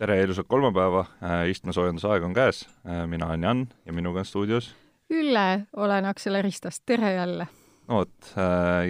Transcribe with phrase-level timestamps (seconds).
[0.00, 1.04] tere ilusat kolmapäeva,
[1.50, 2.64] istmesoojenduse on käes,
[3.06, 4.74] mina olen Jan ja minuga on stuudios.
[5.10, 7.46] Ülle, olen Akseleristast, tere jälle!
[7.88, 8.34] no vot,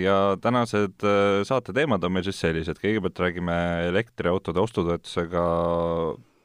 [0.02, 3.54] ja tänased äh, saate teemad on meil siis sellised, kõigepealt räägime
[3.88, 5.44] elektriautode ostutoetusega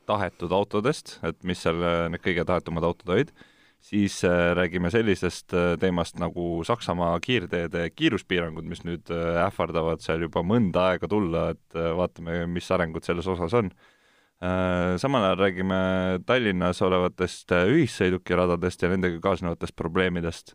[0.07, 3.33] tahetud autodest, et mis seal äh, need kõige tahetumad autod olid,
[3.83, 10.93] siis äh, räägime sellisest teemast nagu Saksamaa kiirteede kiiruspiirangud, mis nüüd ähvardavad seal juba mõnda
[10.93, 13.69] aega tulla, et vaatame, mis arengud selles osas on.
[13.69, 13.91] Äh,
[15.01, 15.79] samal ajal räägime
[16.25, 20.53] Tallinnas olevatest äh, ühissõidukiradadest ja nendega kaasnevatest probleemidest.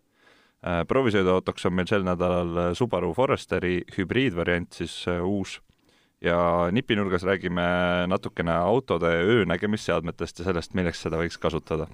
[0.67, 5.59] Äh, proovisõiduautoks on meil sel nädalal Subaru Foresteri hübriidvariant, siis uus,
[6.21, 7.65] ja nipinurgas räägime
[8.13, 11.89] natukene autode öönägemisseadmetest ja sellest, milleks seda võiks kasutada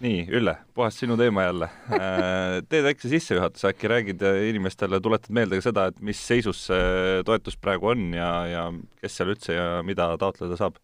[0.00, 1.68] nii, Ülle, puhas sinu teema jälle.
[1.92, 7.20] Äh, teed väikse sissejuhatuse, äkki räägid inimestele, tuletad meelde ka seda, et mis seisus see
[7.28, 8.64] toetus praegu on ja, ja
[9.02, 10.80] kes seal üldse ja mida taotleda saab?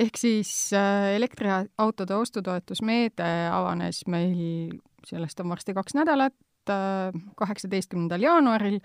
[0.00, 6.36] ehk siis äh, elektriautode ostutoetusmeede avanes meil, sellest on varsti kaks nädalat,
[6.70, 8.78] äh, kaheksateistkümnendal jaanuaril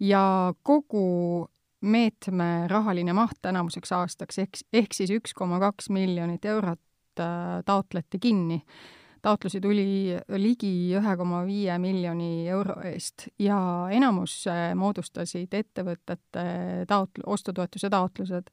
[0.00, 0.24] ja
[0.66, 1.48] kogu
[1.84, 6.80] meetme rahaline maht tänavuseks aastaks ehk, ehk siis üks koma kaks miljonit eurot
[7.66, 8.60] taotleti kinni
[9.22, 13.58] taotlusi tuli ligi ühe koma viie miljoni euro eest ja
[13.94, 14.44] enamus
[14.78, 16.44] moodustasid ettevõtete
[16.90, 18.52] taotl-, ostutoetuse taotlused.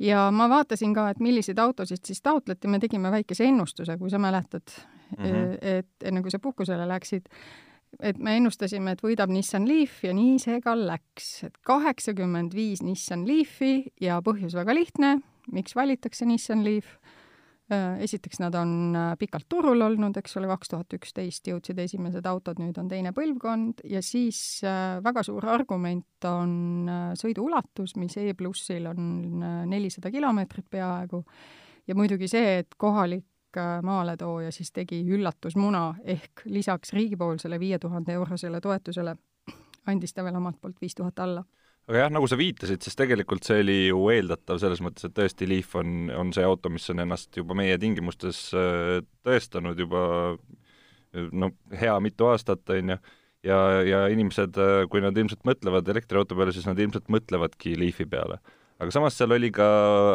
[0.00, 4.18] ja ma vaatasin ka, et milliseid autosid siis taotleti, me tegime väikese ennustuse, kui sa
[4.18, 4.72] mäletad
[5.18, 5.58] mm, -hmm.
[5.60, 7.28] et enne kui sa puhkusele läksid,
[8.00, 12.82] et me ennustasime, et võidab Nissan Leaf ja nii see ka läks, et kaheksakümmend viis
[12.82, 15.18] Nissan Leafi ja põhjus väga lihtne,
[15.52, 16.96] miks valitakse Nissan Leaf
[17.70, 22.60] esiteks nad on äh, pikalt turul olnud, eks ole, kaks tuhat üksteist jõudsid esimesed autod,
[22.60, 28.86] nüüd on teine põlvkond, ja siis äh, väga suur argument on sõidu ulatus, mis E-plussil
[28.90, 31.22] on nelisada kilomeetrit peaaegu,
[31.86, 33.26] ja muidugi see, et kohalik
[33.84, 39.12] maaletooja siis tegi üllatusmuna ehk lisaks riigipoolsele viie tuhande eurosele toetusele
[39.86, 41.42] andis ta veel omalt poolt viis tuhat alla
[41.90, 45.48] aga jah, nagu sa viitasid, siis tegelikult see oli ju eeldatav selles mõttes, et tõesti
[45.50, 50.04] Leaf on, on see auto, mis on ennast juba meie tingimustes äh, tõestanud juba
[51.12, 52.98] no hea mitu aastat, on ju,
[53.48, 58.08] ja, ja inimesed, äh, kui nad ilmselt mõtlevad elektriauto peale, siis nad ilmselt mõtlevadki Leafi
[58.08, 58.40] peale
[58.82, 59.66] aga samas seal oli ka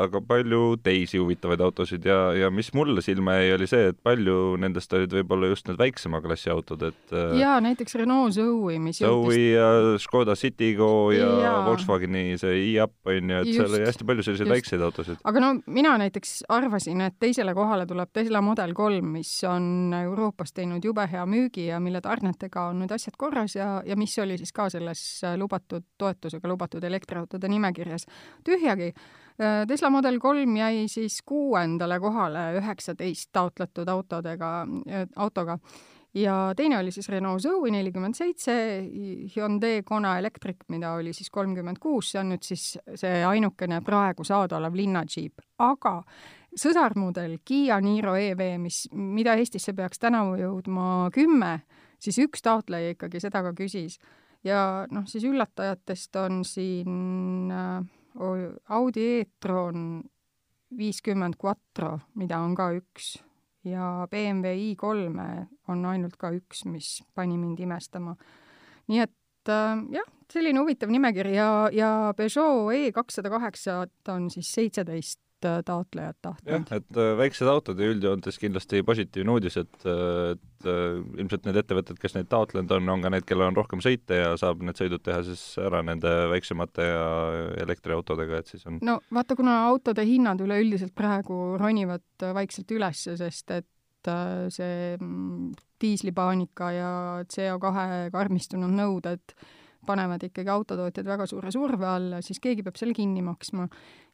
[0.03, 4.57] väga palju teisi huvitavaid autosid ja, ja mis mulle silma jäi, oli see, et palju
[4.59, 9.00] nendest olid võib-olla just need väiksema klassi autod, et äh, jaa, näiteks Renault Zoe, mis
[9.00, 9.44] Zoe jõudis...
[9.56, 9.69] ja
[10.03, 13.61] Škoda Citigo ja, ja Volkswageni see e-up on ju, et just.
[13.61, 14.56] seal oli hästi palju selliseid just.
[14.56, 15.22] väikseid autosid.
[15.31, 20.51] aga no mina näiteks arvasin, et teisele kohale tuleb Tesla Model kolm, mis on Euroopas
[20.57, 24.35] teinud jube hea müügi ja mille tarnetega on nüüd asjad korras ja, ja mis oli
[24.41, 25.07] siis ka selles
[25.39, 28.07] lubatud toetusega lubatud elektriautode nimekirjas
[28.57, 28.94] tühjagi.
[29.38, 34.56] Äh, Tesla Model kolm jäi siis kuuendale kohale üheksateist taotletud autodega,
[34.90, 35.59] äh, autoga
[36.18, 38.53] ja teine oli siis Renault Zoe nelikümmend seitse,
[39.35, 44.25] Hyundai Kona Electric, mida oli siis kolmkümmend kuus, see on nüüd siis see ainukene praegu
[44.28, 46.00] saadaolev linnadžiip, aga
[46.57, 51.59] sõsarmudel Kiia Niro EV, mis, mida Eestisse peaks tänavu jõudma kümme,
[52.00, 54.00] siis üks taotleja ikkagi seda ka küsis.
[54.44, 57.84] ja noh, siis üllatajatest on siin äh,
[58.17, 60.01] Audi e-tron
[60.78, 63.16] viiskümmend Quattro, mida on ka üks,
[63.67, 68.16] ja BMW i3-e on ainult ka üks, mis pani mind imestama.
[68.88, 74.51] nii et äh, jah, selline huvitav nimekiri ja, ja Peugeot E kakssada kaheksat on siis
[74.56, 76.51] seitseteist taotlejad tahtnud.
[76.51, 80.69] jah, et äh, väiksed autod ja üldjoontes kindlasti positiivne uudis, et, äh, et
[81.22, 84.34] ilmselt need ettevõtted, kes neid taotlenud on, on ka need, kellel on rohkem sõite ja
[84.39, 87.07] saab need sõidud teha siis ära nende väiksemate ja
[87.63, 93.54] elektriautodega, et siis on no vaata, kuna autode hinnad üleüldiselt praegu ronivad vaikselt üles, sest
[93.54, 93.68] et
[94.54, 96.92] see mm, diislipaanika ja
[97.28, 99.36] CO2 karmistunud nõuded
[99.88, 103.68] panevad ikkagi autotootjad väga suure surve alla, siis keegi peab selle kinni maksma.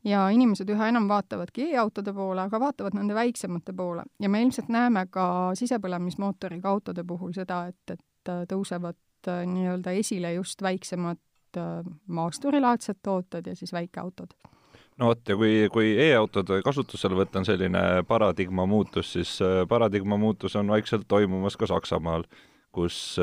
[0.07, 4.03] Ja inimesed üha enam vaatavadki e-autode poole, aga vaatavad nende väiksemate poole.
[4.21, 5.25] Ja me ilmselt näeme ka
[5.59, 8.99] sisepõlemismootoriga autode puhul seda, et, et äh, tõusevad
[9.31, 11.21] äh, nii-öelda esile just väiksemad
[11.53, 14.31] maasturilaadsed tooted ja siis väikeautod.
[14.97, 19.35] No vot, ja kui, kui e-autode kasutuselevõtt on selline paradigma muutus, siis
[19.69, 22.25] paradigma muutus on vaikselt toimumas ka Saksamaal,
[22.73, 23.19] kus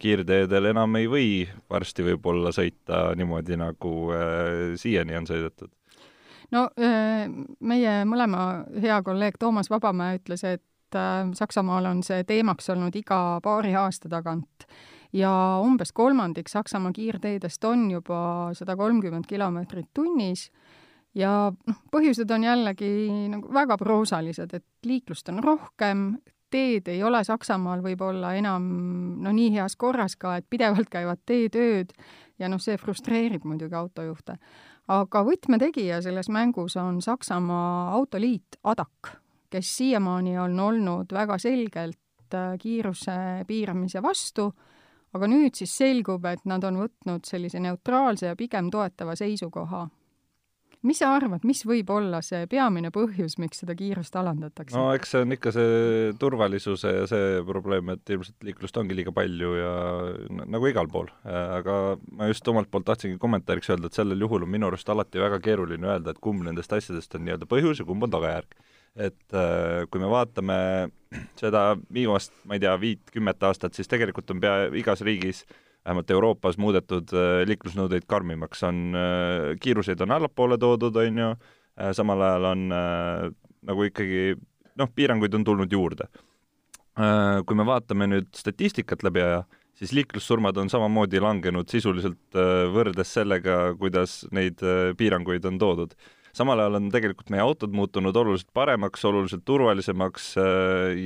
[0.00, 1.30] kiirteedel enam ei või
[1.70, 3.94] varsti võib-olla sõita niimoodi, nagu
[4.78, 5.72] siiani on sõidetud.
[6.54, 8.44] No meie mõlema
[8.78, 10.98] hea kolleeg Toomas Vabamäe ütles, et
[11.34, 14.68] Saksamaal on see teemaks olnud iga paari aasta tagant
[15.14, 15.30] ja
[15.62, 20.48] umbes kolmandik Saksamaa kiirteedest on juba sada kolmkümmend kilomeetrit tunnis
[21.14, 22.90] ja noh, põhjused on jällegi
[23.30, 26.06] nagu väga proosalised, et liiklust on rohkem,
[26.54, 28.68] teed ei ole Saksamaal võib-olla enam
[29.24, 31.90] no nii heas korras ka, et pidevalt käivad teetööd
[32.38, 34.38] ja noh, see frustreerib muidugi autojuhte.
[34.94, 39.14] Aga võtmetegija selles mängus on Saksamaa autoliit ADAC,
[39.50, 43.16] kes siiamaani on olnud väga selgelt äh, kiiruse
[43.48, 44.50] piiramise vastu,
[45.14, 49.86] aga nüüd siis selgub, et nad on võtnud sellise neutraalse ja pigem toetava seisukoha
[50.84, 54.76] mis sa arvad, mis võib olla see peamine põhjus, miks seda kiirust alandatakse?
[54.76, 59.14] no eks see on ikka see turvalisuse ja see probleem, et ilmselt liiklust ongi liiga
[59.16, 59.72] palju ja
[60.44, 61.10] nagu igal pool.
[61.24, 65.22] aga ma just omalt poolt tahtsingi kommentaariks öelda, et sellel juhul on minu arust alati
[65.22, 68.56] väga keeruline öelda, et kumb nendest asjadest on nii-öelda põhjus ja kumb on tagajärg.
[68.94, 70.56] et äh, kui me vaatame
[71.40, 75.42] seda viimast, ma ei tea, viit-kümmet aastat, siis tegelikult on pea igas riigis
[75.84, 81.32] vähemalt Euroopas muudetud äh, liiklusnõudeid karmimaks, on, äh, kiiruseid on allapoole toodud, on ju,
[81.80, 82.64] äh, samal ajal on
[83.64, 84.34] nagu ikkagi
[84.80, 86.08] noh, piiranguid on tulnud juurde.
[86.94, 89.40] Kui me vaatame nüüd statistikat läbi aja,
[89.74, 92.36] siis liiklussurmad on samamoodi langenud sisuliselt
[92.70, 94.62] võrreldes sellega, kuidas neid
[94.98, 95.96] piiranguid on toodud.
[96.34, 100.34] samal ajal on tegelikult meie autod muutunud oluliselt paremaks, oluliselt turvalisemaks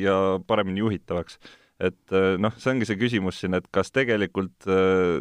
[0.03, 1.39] ja paremini juhitavaks
[1.81, 5.21] et äh, noh, see ongi see küsimus siin, et kas tegelikult, äh,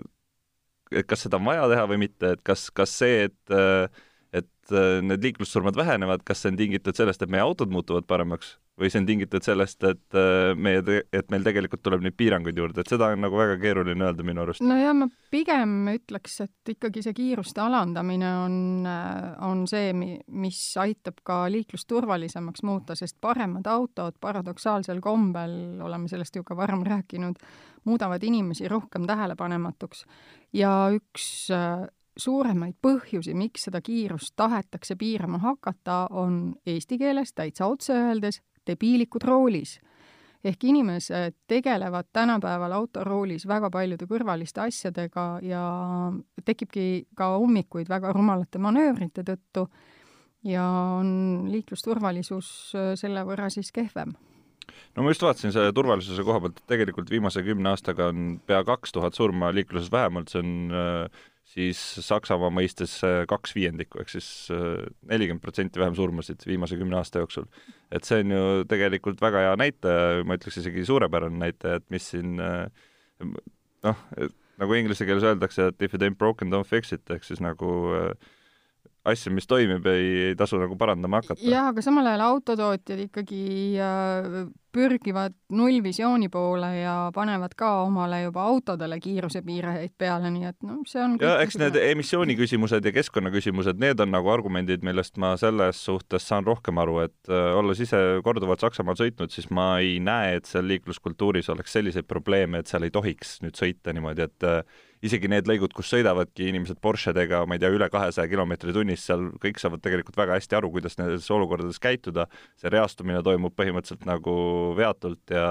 [0.92, 4.06] et kas seda on vaja teha või mitte, et kas, kas see, et äh,
[4.36, 4.72] et
[5.08, 9.02] need liiklussurmad vähenevad, kas see on tingitud sellest, et meie autod muutuvad paremaks või see
[9.02, 10.82] on tingitud sellest, et äh, meie,
[11.14, 14.44] et meil tegelikult tuleb neid piiranguid juurde, et seda on nagu väga keeruline öelda minu
[14.44, 14.62] arust.
[14.66, 18.60] no ja ma pigem ütleks, et ikkagi see kiiruste alandamine on,
[18.90, 19.92] äh, on see,
[20.28, 26.58] mis aitab ka liiklust turvalisemaks muuta, sest paremad autod paradoksaalsel kombel, oleme sellest ju ka
[26.58, 27.42] varem rääkinud,
[27.90, 30.06] muudavad inimesi rohkem tähelepanematuks.
[30.54, 31.88] ja üks äh,
[32.18, 39.24] suuremaid põhjusi, miks seda kiirust tahetakse piirama hakata, on eesti keeles täitsa otse öeldes debiilikud
[39.24, 39.80] roolis.
[40.44, 45.64] ehk inimesed tegelevad tänapäeval autoroolis väga paljude kõrvaliste asjadega ja
[46.46, 49.68] tekibki ka ummikuid väga rumalate manöövrite tõttu
[50.44, 50.64] ja
[51.00, 54.14] on liiklusturvalisus äh, selle võrra siis kehvem
[54.96, 58.64] no ma just vaatasin selle turvalisuse koha pealt, et tegelikult viimase kümne aastaga on pea
[58.68, 64.12] kaks tuhat surma liikluses vähemalt, see on äh, siis Saksamaa mõistes äh, kaks viiendikku ehk
[64.12, 67.48] siis äh, nelikümmend protsenti vähem surmasid viimase kümne aasta jooksul.
[67.92, 72.10] et see on ju tegelikult väga hea näitaja, ma ütleks isegi suurepärane näitaja, et mis
[72.14, 72.68] siin äh,
[73.88, 74.04] noh,
[74.58, 77.72] nagu inglise keeles öeldakse, et if it ain't broken, don't fix it, ehk siis nagu
[77.96, 78.12] äh,
[79.08, 81.42] asja, mis toimib, ei, tasu nagu parandama hakata.
[81.48, 83.44] jah, aga samal ajal autotootjad ikkagi
[83.82, 90.82] äh, pürgivad nullvisiooni poole ja panevad ka omale juba autodele kiirusepiirajaid peale, nii et noh,
[90.90, 95.82] see on ja eks need emissiooniküsimused ja keskkonnaküsimused, need on nagu argumendid, millest ma selles
[95.88, 100.38] suhtes saan rohkem aru, et äh, olles ise korduvalt Saksamaal sõitnud, siis ma ei näe,
[100.42, 104.86] et seal liikluskultuuris oleks selliseid probleeme, et seal ei tohiks nüüd sõita niimoodi, et äh,
[105.06, 109.30] isegi need lõigud, kus sõidavadki inimesed Porschedega, ma ei tea, üle kahesaja kilomeetri tunnis, seal
[109.44, 112.28] kõik saavad tegelikult väga hästi aru, kuidas nendes olukordades käituda,
[112.60, 114.38] see reastumine toimub põhimõtteliselt nagu
[114.78, 115.48] veatult ja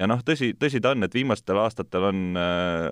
[0.00, 2.86] ja noh, tõsi, tõsi ta on, et viimastel aastatel on äh,,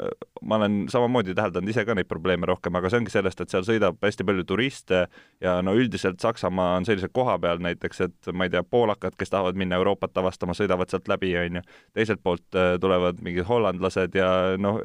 [0.44, 3.64] ma olen samamoodi täheldanud ise ka neid probleeme rohkem, aga see ongi sellest, et seal
[3.66, 5.06] sõidab hästi palju turiste
[5.44, 9.32] ja no üldiselt Saksamaa on sellise koha peal näiteks, et ma ei tea, poolakad, kes
[9.32, 11.64] tahavad minna Euroopat avastama, sõidavad sealt läbi, onju.
[11.96, 14.30] teiselt poolt äh, tulevad mingid hollandlased ja
[14.60, 14.82] noh,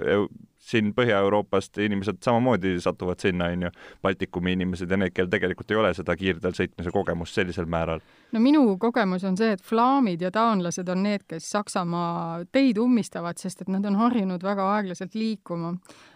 [0.64, 5.80] siin Põhja-Euroopast inimesed samamoodi satuvad sinna, on ju, Baltikumi inimesed ja need, kellel tegelikult ei
[5.82, 8.04] ole seda kiirteel sõitmise kogemust sellisel määral.
[8.32, 13.38] no minu kogemus on see, et flaamid ja taanlased on need, kes Saksamaa teid ummistavad,
[13.38, 15.76] sest et nad on harjunud väga aeglaselt liikuma.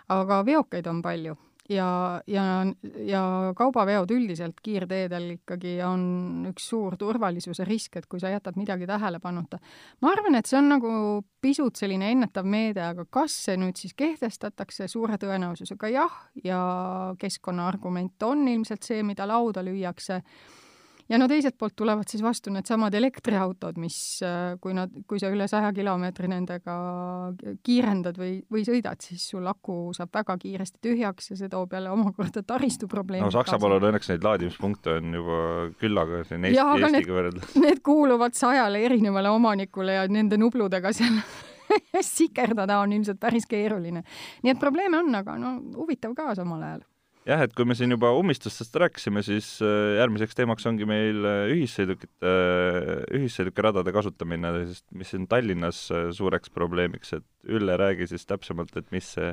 [0.09, 1.35] aga veokeid on palju
[1.69, 2.43] ja, ja,
[3.05, 3.21] ja
[3.57, 9.59] kaubaveod üldiselt kiirteedel ikkagi on üks suur turvalisuse risk, et kui sa jätad midagi tähelepanuta.
[10.01, 10.91] ma arvan, et see on nagu
[11.41, 16.61] pisut selline ennetav meede, aga kas see nüüd siis kehtestatakse, suure tõenäosusega jah, ja
[17.19, 20.21] keskkonnaargument on ilmselt see, mida lauda lüüakse
[21.09, 23.97] ja no teiselt poolt tulevad siis vastu needsamad elektriautod, mis,
[24.61, 26.75] kui nad, kui sa üle saja kilomeetri nendega
[27.65, 31.91] kiirendad või, või sõidad, siis sul aku saab väga kiiresti tühjaks ja see toob jälle
[31.93, 33.25] omakorda taristu probleemi.
[33.25, 35.41] no Saksamaal on õnneks neid laadimispunkte on juba
[35.81, 37.55] küllaga siin Eesti, Eestiga võrreldes.
[37.67, 41.21] Need kuuluvad sajale erinevale omanikule ja nende nubludega seal
[42.17, 44.03] sikerdada on ilmselt päris keeruline.
[44.43, 46.85] nii et probleeme on, aga no huvitav ka samal ajal
[47.27, 51.43] jah, et kui me siin juba ummistustest rääkisime, siis äh, järgmiseks teemaks ongi meil äh,
[51.55, 52.33] ühissõidukite,
[53.19, 58.91] ühissõidukiradade kasutamine, sest mis on Tallinnas äh, suureks probleemiks, et Ülle, räägi siis täpsemalt, et
[58.91, 59.31] mis see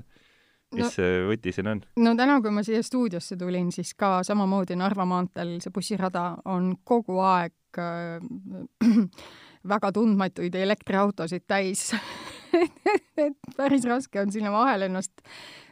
[0.75, 1.81] mis no, see võti siin on?
[2.03, 6.75] no täna, kui ma siia stuudiosse tulin, siis ka samamoodi Narva maanteel see bussirada on
[6.87, 8.23] kogu aeg äh,
[9.75, 11.91] väga tundmatuid elektriautosid täis
[13.25, 15.13] et päris raske on sinna vahele ennast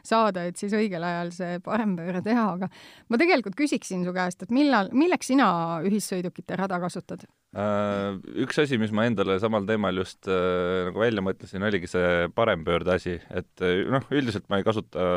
[0.03, 2.69] saada, et siis õigel ajal see parempööre teha, aga
[3.11, 5.47] ma tegelikult küsiksin su käest, et millal, milleks sina
[5.87, 7.23] ühissõidukite rada kasutad?
[7.55, 12.27] Äh, üks asi, mis ma endale samal teemal just äh, nagu välja mõtlesin, oligi see
[12.35, 15.07] parempöörde asi, et äh, noh, üldiselt ma ei kasuta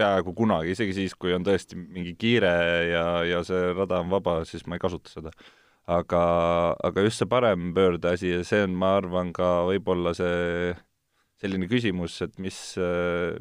[0.00, 2.52] peaaegu kunagi, isegi siis, kui on tõesti mingi kiire
[2.90, 5.32] ja, ja see rada on vaba, siis ma ei kasuta seda
[5.90, 6.22] aga,
[6.86, 10.74] aga just see parempöörde asi ja see on, ma arvan, ka võib-olla see
[11.40, 12.58] selline küsimus, et mis,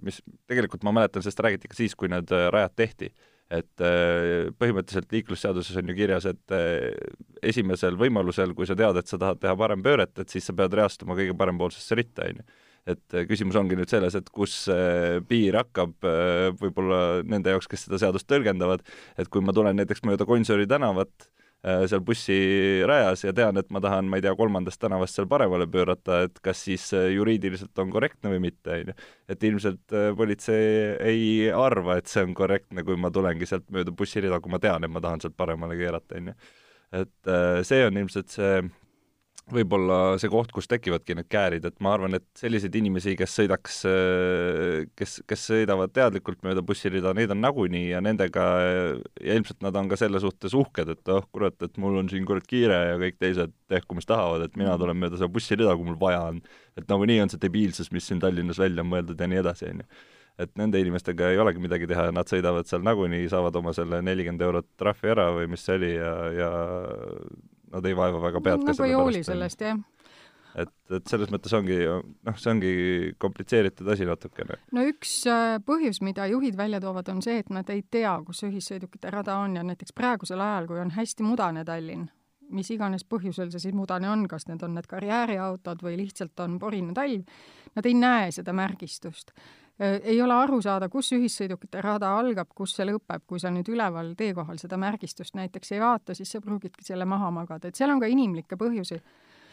[0.05, 3.11] mis tegelikult ma mäletan, sellest räägiti ka siis, kui need rajad tehti.
[3.49, 3.81] et
[4.61, 6.53] põhimõtteliselt liiklusseaduses on ju kirjas, et
[7.49, 11.17] esimesel võimalusel, kui sa tead, et sa tahad teha parempööret, et siis sa pead reastuma
[11.17, 12.45] kõige parempoolsesse ritta, on ju
[12.89, 14.53] et küsimus ongi nüüd selles, et kus
[15.29, 16.07] piir hakkab
[16.61, 18.85] võib-olla nende jaoks, kes seda seadust tõlgendavad,
[19.17, 23.81] et kui ma tulen näiteks mööda Gonsiori tänavat, Äh, seal bussirajas ja tean, et ma
[23.83, 27.91] tahan, ma ei tea, kolmandast tänavast seal paremale pöörata, et kas siis äh, juriidiliselt on
[27.91, 28.95] korrektne või mitte, on ju.
[29.35, 30.69] et ilmselt äh, politsei
[31.11, 34.87] ei arva, et see on korrektne, kui ma tulengi sealt mööda bussirida, kui ma tean,
[34.87, 36.37] et ma tahan sealt paremale keerata, on ju.
[37.03, 37.33] et
[37.67, 38.53] see on ilmselt see
[39.53, 43.79] võib-olla see koht, kus tekivadki need käärid, et ma arvan, et selliseid inimesi, kes sõidaks,
[44.99, 48.45] kes, kes sõidavad teadlikult mööda bussirida, neid on nagunii ja nendega,
[49.23, 52.27] ja ilmselt nad on ka selle suhtes uhked, et oh kurat, et mul on siin
[52.29, 55.89] kurat kiire ja kõik teised tehku, mis tahavad, et mina tulen mööda seda bussirida, kui
[55.89, 56.41] mul vaja on.
[56.79, 59.83] et nagunii on see debiilsus, mis siin Tallinnas välja on mõeldud ja nii edasi, on
[59.83, 59.91] ju
[60.39, 63.99] et nende inimestega ei olegi midagi teha ja nad sõidavad seal nagunii, saavad oma selle
[64.05, 66.51] nelikümmend eurot trahvi ära või mis see oli ja, ja
[67.73, 69.79] nad ei vaeva väga pead no, ka nagu ei hooli sellest, jah
[70.57, 72.73] et, et selles mõttes ongi, noh, see ongi
[73.21, 74.59] komplitseeritud asi natukene.
[74.75, 78.43] no üks äh, põhjus, mida juhid välja toovad, on see, et nad ei tea, kus
[78.47, 82.09] ühissõidukite rada on ja näiteks praegusel ajal, kui on hästi mudane Tallinn,
[82.55, 86.59] mis iganes põhjusel see siis mudane on, kas need on need karjääriautod või lihtsalt on
[86.61, 87.25] porine talv,
[87.75, 89.35] nad ei näe seda märgistust.
[89.81, 93.69] Äh, ei ole aru saada, kus ühissõidukite rada algab, kus see lõpeb, kui sa nüüd
[93.71, 97.93] üleval teekohal seda märgistust näiteks ei vaata, siis sa pruugidki selle maha magada, et seal
[97.93, 98.99] on ka inimlikke põhjusi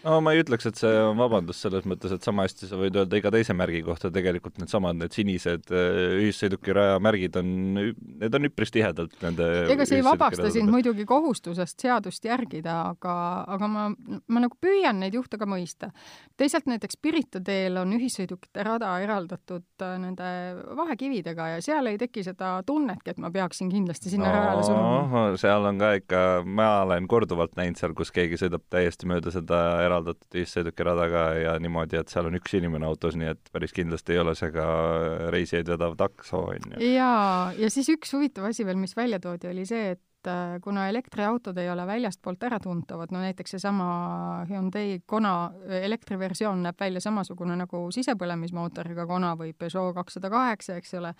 [0.06, 2.96] no ma ei ütleks, et see on vabandus selles mõttes, et sama hästi sa võid
[2.98, 7.50] öelda iga teise märgi kohta tegelikult needsamad, need sinised äh, ühissõidukiraja märgid on,
[8.22, 13.16] need on üpris tihedalt nende ega see ei vabasta sind muidugi kohustusest seadust järgida, aga,
[13.56, 15.90] aga ma, ma nagu püüan neid juhte ka mõista.
[16.38, 20.30] teisalt näiteks Pirita teel on ühissõidukite rada eraldatud äh, nende
[20.78, 25.26] vahekividega ja seal ei teki seda tunnetki, et ma peaksin kindlasti sinna no, rajale suruma.
[25.40, 29.62] seal on ka ikka, ma olen korduvalt näinud seal, kus keegi sõidab täiesti mööda seda
[29.82, 34.16] eraldatud eraldatud ühissõidukiradaga ja niimoodi, et seal on üks inimene autos, nii et päris kindlasti
[34.16, 34.66] ei ole see ka
[35.34, 36.82] reisijaid vedav takso, on ju.
[36.94, 40.88] jaa, ja siis üks huvitav asi veel, mis välja toodi, oli see, et äh, kuna
[40.92, 43.88] elektriautod ei ole väljastpoolt äratuntavad, no näiteks seesama
[44.50, 50.98] Hyundai Kona äh, elektriversioon näeb välja samasugune nagu sisepõlemismootoriga Kona või Peugeot kakssada kaheksa, eks
[51.00, 51.14] ole,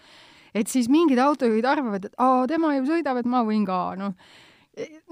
[0.54, 4.44] et siis mingid autojuhid arvavad, et aa, tema ju sõidab, et ma võin ka, noh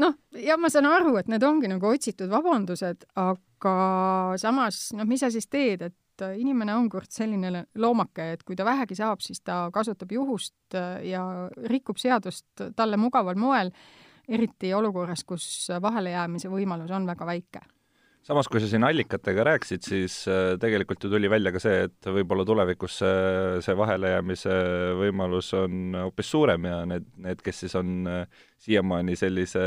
[0.02, 3.76] noh, ja ma saan aru, et need ongi nagu otsitud vabandused, aga
[4.40, 8.66] samas noh, mis sa siis teed, et inimene on kord selline loomake, et kui ta
[8.66, 11.24] vähegi saab, siis ta kasutab juhust ja
[11.70, 13.72] rikub seadust talle mugaval moel,
[14.28, 15.46] eriti olukorras, kus
[15.82, 17.64] vahelejäämise võimalus on väga väike.
[18.24, 22.06] Samas, kui sa siin allikatega rääkisid, siis äh, tegelikult ju tuli välja ka see, et
[22.08, 24.54] võib-olla tulevikus see, see vahelejäämise
[24.96, 29.62] võimalus on hoopis suurem ja need, need, kes siis on äh, siiamaani sellise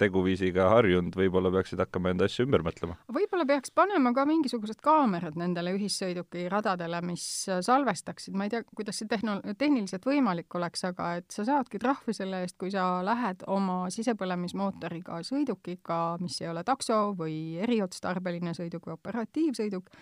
[0.00, 2.96] teguviisiga harjunud, võib-olla peaksid hakkama enda asju ümber mõtlema.
[3.12, 7.26] võib-olla peaks panema ka mingisugused kaamerad nendele ühissõidukiradadele, mis
[7.66, 12.14] salvestaksid, ma ei tea, kuidas see tehno-, tehniliselt võimalik oleks, aga et sa saadki trahvi
[12.16, 18.88] selle eest, kui sa lähed oma sisepõlemismootoriga sõidukiga, mis ei ole takso või eriotstarbeline sõiduk
[18.88, 19.92] või operatiivsõiduk,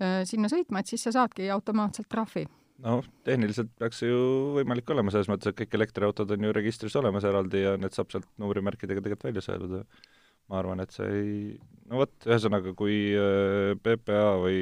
[0.00, 2.46] äh, sinna sõitma, et siis sa saadki automaatselt trahvi
[2.84, 4.20] noh, tehniliselt peaks see ju
[4.58, 8.12] võimalik olema, selles mõttes, et kõik elektriautod on ju registris olemas eraldi ja need saab
[8.12, 9.84] sealt numbrimärkidega tegelikult välja sõeluda.
[10.50, 11.34] ma arvan, et see ei,
[11.86, 14.56] no vot, ühesõnaga, kui äh, PPA või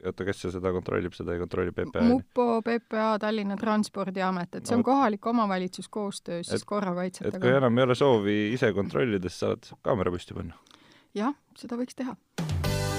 [0.00, 2.06] oota, kes see seda kontrollib, seda ei kontrolli PPA?
[2.08, 7.36] mupo, PPA, Tallinna Transpordiamet, et see on no, kohalik omavalitsus koostöös siis korrakaitsjatega.
[7.36, 10.56] et kui enam ei ole soovi ise kontrollida, siis saad kaamera püsti panna.
[11.12, 12.16] jah, seda võiks teha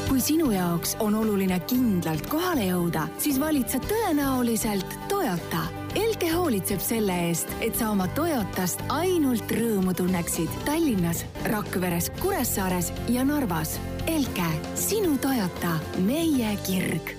[0.10, 5.66] kui sinu jaoks on oluline kindlalt kohale jõuda, siis valid sa tõenäoliselt Toyota.
[5.96, 13.26] Elke hoolitseb selle eest, et sa oma Toyotast ainult rõõmu tunneksid Tallinnas, Rakveres, Kuressaares ja
[13.28, 13.78] Narvas.
[14.12, 17.16] Elke, sinu Toyota, meie kirg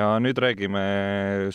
[0.00, 0.82] ja nüüd räägime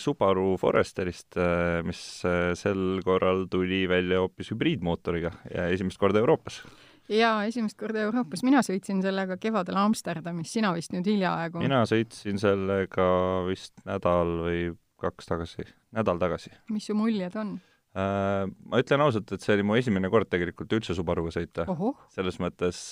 [0.00, 6.62] Subaru Foresterist, äh, mis äh, sel korral tuli välja hoopis hübriidmootoriga ja esimest korda Euroopas.
[7.10, 11.62] jaa, esimest korda Euroopas, mina sõitsin sellega kevadel Amsterdamis, sina vist nüüd hiljaaegu?
[11.64, 13.08] mina sõitsin sellega
[13.48, 14.60] vist nädal või
[15.02, 16.54] kaks tagasi, nädal tagasi.
[16.70, 17.56] mis su muljed on?
[17.96, 21.66] Äh, ma ütlen ausalt, et see oli mu esimene kord tegelikult üldse Subaruga sõita.
[22.14, 22.82] selles mõttes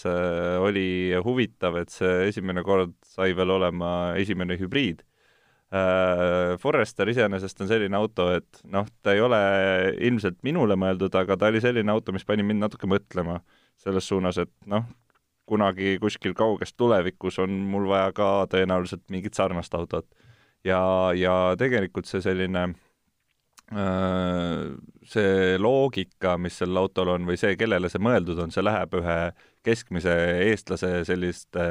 [0.64, 5.04] oli huvitav, et see esimene kord sai veel olema esimene hübriid
[6.60, 9.38] Forester iseenesest on selline auto, et noh, ta ei ole
[10.06, 13.40] ilmselt minule mõeldud, aga ta oli selline auto, mis pani mind natuke mõtlema
[13.82, 14.84] selles suunas, et noh,
[15.50, 20.06] kunagi kuskil kauges tulevikus on mul vaja ka tõenäoliselt mingit sarnast autot.
[20.64, 22.62] ja, ja tegelikult see selline
[23.72, 24.70] äh,
[25.04, 29.18] see loogika, mis sel autol on või see, kellele see mõeldud on, see läheb ühe
[29.64, 30.14] keskmise
[30.46, 31.68] eestlase selliste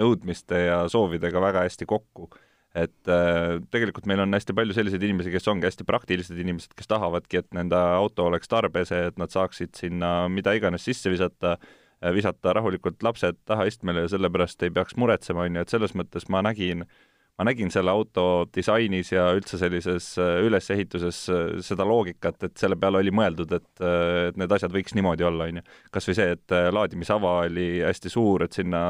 [0.00, 2.28] nõudmiste ja soovidega väga hästi kokku
[2.74, 6.90] et äh, tegelikult meil on hästi palju selliseid inimesi, kes ongi hästi praktilised inimesed, kes
[6.90, 12.12] tahavadki, et nende auto oleks tarbese, et nad saaksid sinna mida iganes sisse visata äh,,
[12.14, 16.44] visata rahulikult lapsed tahaistmele ja sellepärast ei peaks muretsema, on ju, et selles mõttes ma
[16.46, 17.09] nägin äh,
[17.40, 22.76] ma nägin selle auto disainis ja üldse sellises äh, ülesehituses äh, seda loogikat, et selle
[22.76, 25.62] peale oli mõeldud, et, äh, et need asjad võiks niimoodi olla, on ju.
[25.94, 28.82] kas või see, et laadimisava oli hästi suur, et sinna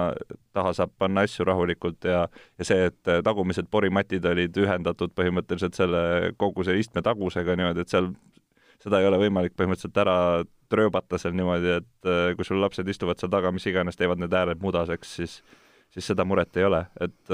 [0.57, 2.25] taha saab panna asju rahulikult ja
[2.59, 7.93] ja see, et tagumised porimatid olid ühendatud põhimõtteliselt selle kogu see istme tagusega niimoodi, et
[7.95, 8.11] seal
[8.83, 10.17] seda ei ole võimalik põhimõtteliselt ära
[10.73, 14.63] trööbata seal niimoodi, et kui sul lapsed istuvad seal taga, mis iganes, teevad need ääred
[14.63, 15.39] mudaseks, siis
[15.91, 17.33] siis seda muret ei ole, et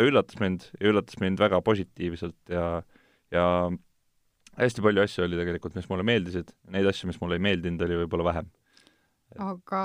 [0.00, 2.80] ta üllatas mind ja üllatas mind väga positiivselt ja,
[3.34, 3.44] ja
[4.60, 7.98] hästi palju asju oli tegelikult, mis mulle meeldisid, neid asju, mis mulle ei meeldinud, oli
[8.02, 8.48] võib-olla vähem.
[9.44, 9.82] aga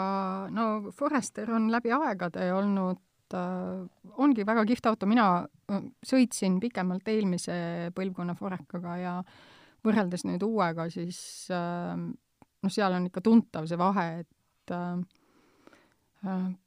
[0.55, 3.83] no Forester on läbi aegade olnud äh,
[4.23, 9.17] ongi väga kihvt auto, mina äh, sõitsin pikemalt eelmise põlvkonna Forekaga ja
[9.85, 11.19] võrreldes nüüd uuega, siis
[11.53, 15.03] äh, noh, seal on ikka tuntav see vahe, et äh,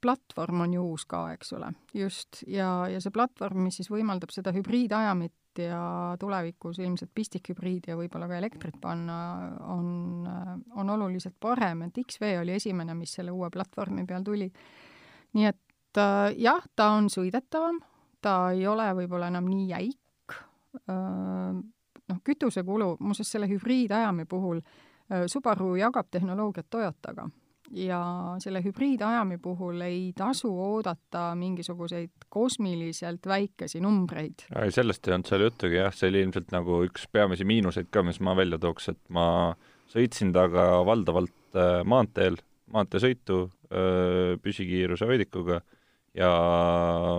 [0.00, 4.30] platvorm on ju uus ka, eks ole, just, ja, ja see platvorm, mis siis võimaldab
[4.34, 9.16] seda hübriidajamit ja tulevikus ilmselt pistikhübriidi ja võib-olla ka elektrit panna,
[9.74, 10.28] on,
[10.78, 14.46] on oluliselt parem, et XV oli esimene, mis selle uue platvormi peal tuli.
[15.34, 17.80] nii et äh, jah, ta on sõidetavam,
[18.22, 20.38] ta ei ole võib-olla enam nii jäik.
[20.86, 21.58] Äh,,
[22.08, 27.26] noh, kütusekulu, muuseas selle hübriidajami puhul äh, Subaru jagab tehnoloogiat Toyotaga
[27.76, 28.00] ja
[28.42, 34.46] selle hübriidajami puhul ei tasu oodata mingisuguseid kosmiliselt väikesi numbreid.
[34.62, 38.02] ei, sellest ei olnud seal juttugi jah, see oli ilmselt nagu üks peamisi miinuseid ka,
[38.06, 39.26] mis ma välja tooks, et ma
[39.92, 42.38] sõitsin temaga valdavalt äh, maanteel,
[42.72, 45.60] maanteesõitu äh, püsikiiruse hoidikuga
[46.16, 46.30] ja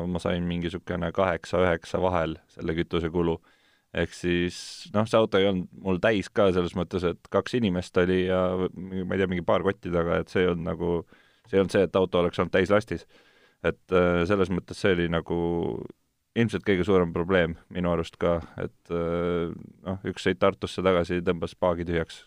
[0.10, 3.38] ma sain mingi niisugune kaheksa-üheksa vahel selle kütusekulu
[3.98, 4.58] ehk siis
[4.94, 8.44] noh, see auto ei olnud mul täis ka selles mõttes, et kaks inimest oli ja
[8.60, 10.92] ma ei tea, mingi paar kotti taga, et see ei olnud nagu,
[11.48, 13.08] see ei olnud see, et auto oleks olnud täis lastis.
[13.66, 15.38] et äh, selles mõttes see oli nagu
[16.40, 19.50] ilmselt kõige suurem probleem minu arust ka, et äh,
[19.88, 22.24] noh, üks sõit Tartusse tagasi tõmbas paagi tühjaks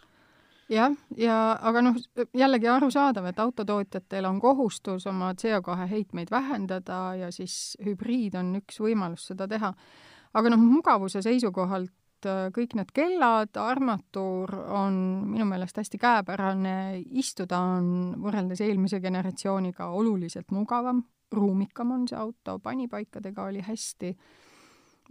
[0.72, 1.98] jah, ja aga noh,
[2.36, 8.80] jällegi arusaadav, et autotootjatel on kohustus oma CO2 heitmeid vähendada ja siis hübriid on üks
[8.82, 9.72] võimalus seda teha
[10.34, 14.94] aga noh, mugavuse seisukohalt äh, kõik need kellad, armatuur on
[15.32, 16.76] minu meelest hästi käepärane,
[17.22, 17.90] istuda on
[18.22, 24.16] võrreldes eelmise generatsiooniga oluliselt mugavam, ruumikam on see auto, panipaikadega oli hästi.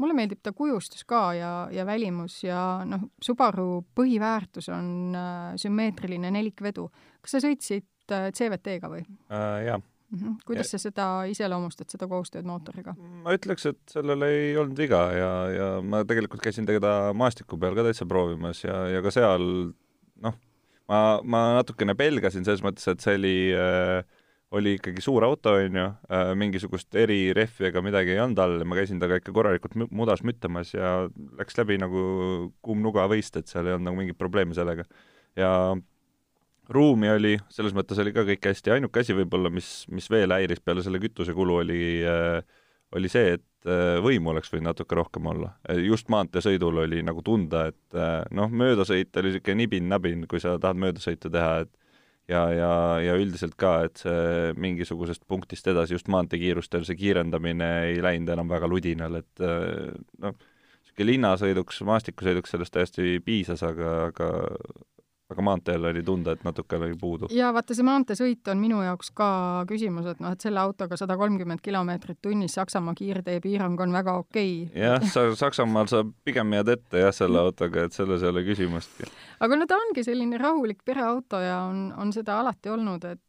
[0.01, 6.31] mulle meeldib ta kujustus ka ja, ja välimus ja noh, Subaru põhiväärtus on äh, sümmeetriline
[6.31, 6.89] nelikvedu.
[7.21, 9.65] kas sa sõitsid äh, CVT-ga või äh,?
[9.67, 9.81] Jaa.
[10.45, 10.77] Kuidas ja...
[10.77, 12.95] sa seda iseloomustad, seda koostööd mootoriga?
[13.25, 17.77] ma ütleks, et sellel ei olnud viga ja, ja ma tegelikult käisin teda maastiku peal
[17.77, 19.45] ka täitsa proovimas ja, ja ka seal
[20.21, 20.39] noh,
[20.91, 24.01] ma, ma natukene pelgasin selles mõttes, et see oli äh,
[24.51, 28.67] oli ikkagi suur auto, on ju äh,, mingisugust erirehvi ega midagi ei olnud all ja
[28.67, 31.07] ma käisin temaga ikka korralikult mudas müttamas ja
[31.39, 32.01] läks läbi nagu
[32.65, 34.83] kuum nuga võist, et seal ei olnud nagu mingit probleemi sellega.
[35.39, 35.51] ja
[36.71, 40.61] ruumi oli, selles mõttes oli ka kõik hästi, ainuke asi võib-olla, mis, mis veel häiris
[40.63, 42.39] peale selle kütusekulu, oli äh,
[42.95, 45.53] oli see, et äh, võimu oleks võinud natuke rohkem olla.
[45.83, 50.79] just maanteesõidul oli nagu tunda, et äh, noh, möödasõit oli niisugune nibin-nabin, kui sa tahad
[50.81, 51.71] möödasõitu teha, et
[52.31, 52.71] ja, ja,
[53.03, 58.51] ja üldiselt ka, et see mingisugusest punktist edasi just maanteekiirustel see kiirendamine ei läinud enam
[58.51, 64.31] väga ludinal, et noh, niisugune linnasõiduks, maastikusõiduks sellest täiesti piisas, aga, aga
[65.31, 67.29] aga maanteel oli tunda, et natuke oli puudu.
[67.35, 69.29] ja vaata, see maanteesõit on minu jaoks ka
[69.69, 74.53] küsimus, et noh, et selle autoga sada kolmkümmend kilomeetrit tunnis Saksamaa kiirteepiirang on väga okei
[74.67, 74.83] okay..
[74.83, 79.09] jah, sa Saksamaal sa pigem jääd ette jah, selle autoga, et selles ei ole küsimustki.
[79.39, 83.21] aga no ta ongi selline rahulik pereauto ja on, on seda alati olnud, et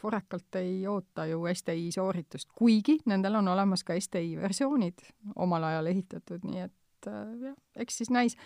[0.00, 5.04] Forekalt ei oota ju STI sooritust, kuigi nendel on olemas ka STI versioonid
[5.36, 6.72] omal ajal ehitatud, nii et
[7.06, 8.36] et äh, jah, eks siis näis.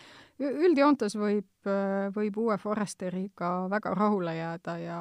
[0.41, 5.01] üldjoontes võib, äh, võib uue Foresteriga väga rahule jääda ja,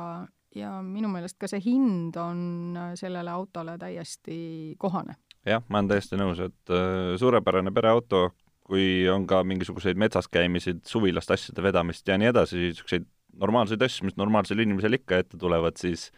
[0.55, 5.15] ja minu meelest ka see hind on äh, sellele autole täiesti kohane.
[5.45, 6.73] jah, ma olen täiesti nõus, et
[7.19, 8.29] suurepärane pereauto,
[8.63, 13.07] kui on ka mingisuguseid metsas käimisid, suvilast asjade vedamist ja nii edasi, niisuguseid
[13.39, 16.09] normaalseid asju, mis normaalsel inimesel ikka ette tulevad, siis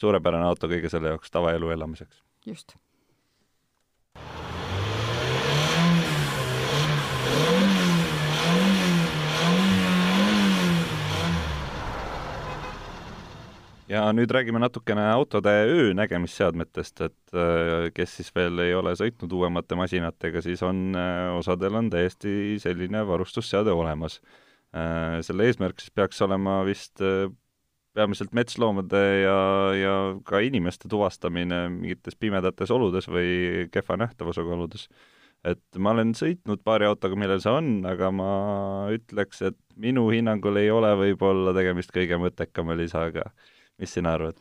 [0.00, 2.24] suurepärane auto kõige selle jaoks tavaelu elamiseks.
[2.44, 2.76] just
[13.88, 19.76] ja nüüd räägime natukene autode öönägemisseadmetest, et äh, kes siis veel ei ole sõitnud uuemate
[19.78, 24.20] masinatega, siis on, äh, osadel on täiesti selline varustusseade olemas.
[24.74, 27.02] Äh, selle eesmärk siis peaks olema vist
[27.94, 29.40] peamiselt metsloomade ja,
[29.78, 34.88] ja ka inimeste tuvastamine mingites pimedates oludes või kehva nähtavusega oludes.
[35.44, 38.30] et ma olen sõitnud paari autoga, millel see on, aga ma
[38.90, 43.28] ütleks, et minu hinnangul ei ole võib-olla tegemist kõige mõttekama lisaga
[43.78, 44.38] mis sina arvad?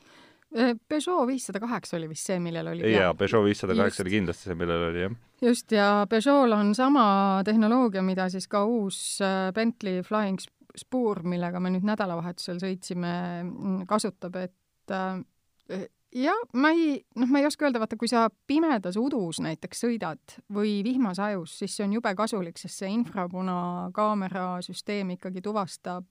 [0.53, 4.51] Äh, Peugeot viissada kaheksa oli vist see, millel oli jaa, Peugeot viissada kaheksa oli kindlasti
[4.51, 5.15] see, millel oli, jah.
[5.41, 7.05] just, ja Peugeot'l on sama
[7.45, 10.37] tehnoloogia, mida siis ka uus äh, Bentley Flying
[10.77, 13.15] Spur, millega me nüüd nädalavahetusel sõitsime,
[13.45, 18.27] mm, kasutab, et äh, jah, ma ei, noh, ma ei oska öelda, vaata, kui sa
[18.47, 25.15] pimedas udus näiteks sõidad või vihmasajus, siis see on jube kasulik, sest see infrapunakaamera süsteem
[25.17, 26.05] ikkagi tuvastab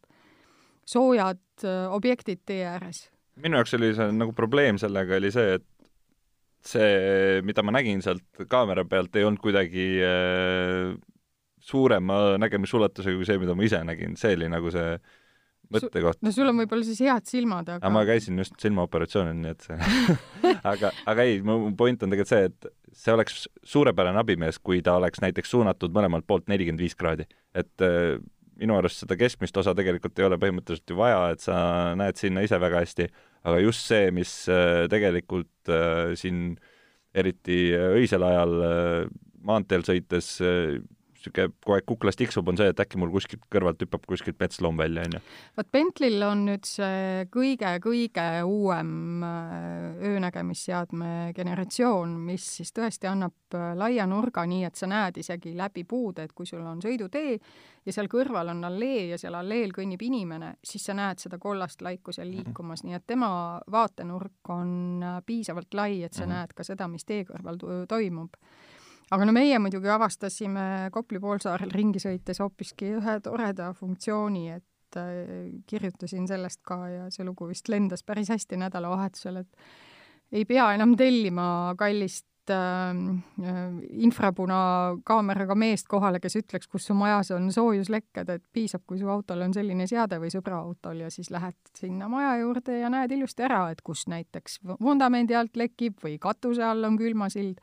[0.88, 3.06] soojad objektid tee ääres
[3.40, 5.66] minu jaoks oli see nagu probleem sellega oli see, et
[6.62, 10.92] see, mida ma nägin sealt kaamera pealt, ei olnud kuidagi äh,
[11.62, 14.94] suurema nägemisulatusega kui see, mida ma ise nägin, see oli nagu see
[15.72, 16.20] mõttekoht.
[16.22, 19.66] no sul on võib-olla siis head silmad, aga aga ma käisin just silmaoperatsioonil, nii et
[19.66, 22.70] see aga, aga ei, mu point on tegelikult see, et
[23.04, 27.26] see oleks suurepärane abimees, kui ta oleks näiteks suunatud mõlemalt poolt nelikümmend viis kraadi.
[27.56, 28.20] et äh,
[28.62, 31.56] minu arust seda keskmist osa tegelikult ei ole põhimõtteliselt ju vaja, et sa
[31.98, 33.08] näed sinna ise väga hästi,
[33.48, 36.54] aga just see, mis äh, tegelikult äh, siin
[37.14, 40.36] eriti öisel ajal äh, maanteel sõites
[41.22, 44.78] niisugune kogu aeg kuklas tiksub, on see, et äkki mul kuskilt kõrvalt hüppab kuskilt metsloom
[44.78, 45.20] välja, onju.
[45.56, 53.72] vot Bentley'l on nüüd see kõige-kõige uuem äh, öönägemisseadme generatsioon, mis siis tõesti annab äh,
[53.78, 57.38] laia nurga, nii et sa näed isegi läbi puude, et kui sul on sõidutee
[57.86, 61.82] ja seal kõrval on allee ja seal alleel kõnnib inimene, siis sa näed seda kollast
[61.82, 62.42] laiku seal mhm.
[62.42, 66.34] liikumas, nii et tema vaatenurk on äh, piisavalt lai, et sa mm -hmm.
[66.34, 67.58] näed ka seda, mis tee kõrval
[67.88, 68.36] toimub
[69.10, 75.52] aga no meie muidugi avastasime Kopli poolsaarel ringi sõites hoopiski ühe toreda funktsiooni, et äh,
[75.68, 79.72] kirjutasin sellest ka ja see lugu vist lendas päris hästi nädalavahetusel, et
[80.32, 82.96] ei pea enam tellima kallist äh,
[84.06, 89.44] infrapunakaameraga meest kohale, kes ütleks, kus su majas on soojuslekked, et piisab, kui su autol
[89.44, 93.44] on selline seade või sõbra autol ja siis lähed sinna maja juurde ja näed ilusti
[93.48, 97.60] ära, et kus näiteks vundamendi alt lekib või katuse all on külmasild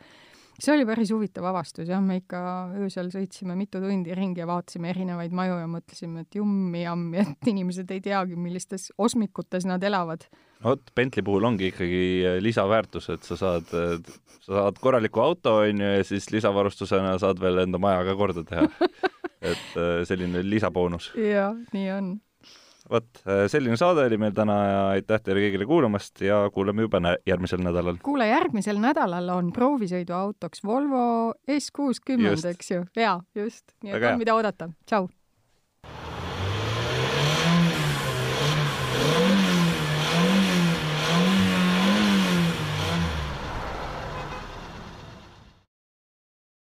[0.64, 2.42] see oli päris huvitav avastus, jah, me ikka
[2.80, 7.92] öösel sõitsime mitu tundi ringi ja vaatasime erinevaid maju ja mõtlesime, et jummi-jammi, et inimesed
[7.96, 10.28] ei teagi, millistes osmikutes nad elavad.
[10.64, 15.84] vot, Bentley puhul ongi ikkagi äh, lisaväärtus, et sa saad, sa saad korraliku auto, on
[15.84, 18.68] ju, ja siis lisavarustusena saad veel enda maja ka korda teha
[19.52, 21.14] et äh, selline lisaboonus.
[21.16, 22.18] jah, nii on
[22.90, 27.02] vot, äh, selline saade oli meil täna ja aitäh teile kõigile kuulamast ja kuuleme juba
[27.28, 28.02] järgmisel nädalal.
[28.04, 31.06] kuule, järgmisel nädalal on proovisõiduautoks Volvo
[31.60, 32.84] S kuuskümmend, eks ju?
[32.98, 33.66] jaa, just.
[33.84, 34.72] nii et on mida oodata.
[34.86, 35.10] tšau!